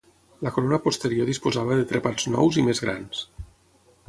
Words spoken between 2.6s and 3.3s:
i més grans.